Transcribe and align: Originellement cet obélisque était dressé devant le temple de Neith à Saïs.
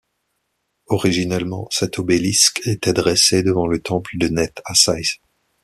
Originellement 0.87 1.67
cet 1.69 1.99
obélisque 1.99 2.61
était 2.65 2.91
dressé 2.91 3.43
devant 3.43 3.67
le 3.67 3.79
temple 3.79 4.17
de 4.17 4.29
Neith 4.29 4.59
à 4.65 4.73
Saïs. 4.73 5.17